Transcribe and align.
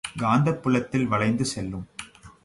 காந்தப்புலத்தில் 0.19 1.07
வளைந்து 1.07 1.45
செல்லும். 1.45 1.87